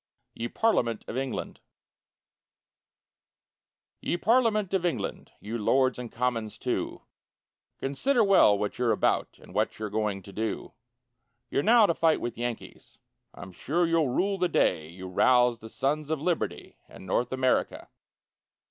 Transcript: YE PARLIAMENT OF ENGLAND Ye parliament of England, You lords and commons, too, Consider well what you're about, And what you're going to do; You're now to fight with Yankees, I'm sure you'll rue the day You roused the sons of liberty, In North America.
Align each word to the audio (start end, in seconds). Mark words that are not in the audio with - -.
YE 0.33 0.47
PARLIAMENT 0.49 1.05
OF 1.07 1.15
ENGLAND 1.15 1.59
Ye 4.01 4.17
parliament 4.17 4.73
of 4.73 4.83
England, 4.83 5.31
You 5.39 5.59
lords 5.59 5.99
and 5.99 6.11
commons, 6.11 6.57
too, 6.57 7.03
Consider 7.77 8.23
well 8.23 8.57
what 8.57 8.79
you're 8.79 8.93
about, 8.93 9.37
And 9.37 9.53
what 9.53 9.77
you're 9.77 9.91
going 9.91 10.23
to 10.23 10.33
do; 10.33 10.73
You're 11.51 11.61
now 11.61 11.85
to 11.85 11.93
fight 11.93 12.19
with 12.19 12.35
Yankees, 12.35 12.97
I'm 13.35 13.51
sure 13.51 13.85
you'll 13.85 14.09
rue 14.09 14.37
the 14.39 14.49
day 14.49 14.89
You 14.89 15.07
roused 15.07 15.61
the 15.61 15.69
sons 15.69 16.09
of 16.09 16.19
liberty, 16.19 16.79
In 16.89 17.05
North 17.05 17.31
America. 17.31 17.87